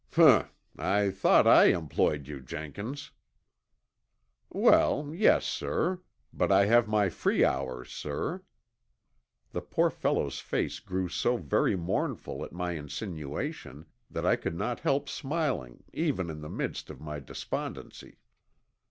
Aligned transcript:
"Humph. 0.15 0.51
I 0.79 1.11
thought 1.11 1.45
I 1.45 1.65
employed 1.65 2.27
you, 2.27 2.41
Jenkins." 2.41 3.11
"Well, 4.49 5.11
yes, 5.15 5.45
sir. 5.45 6.01
But 6.33 6.51
I 6.51 6.65
have 6.65 6.87
my 6.87 7.07
free 7.09 7.45
hours, 7.45 7.91
sir." 7.91 8.41
The 9.51 9.61
poor 9.61 9.91
fellow's 9.91 10.39
face 10.39 10.79
grew 10.79 11.07
so 11.07 11.37
very 11.37 11.75
mournful 11.75 12.43
at 12.43 12.51
my 12.51 12.71
insinuation 12.71 13.85
that 14.09 14.25
I 14.25 14.37
could 14.37 14.55
not 14.55 14.79
help 14.79 15.07
smiling 15.07 15.83
even 15.93 16.31
in 16.31 16.41
the 16.41 16.49
midst 16.49 16.89
of 16.89 16.99
my 16.99 17.19
despondency. 17.19 18.17